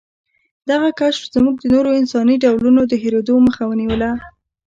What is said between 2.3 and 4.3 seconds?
ډولونو د هېرېدو مخه ونیوله.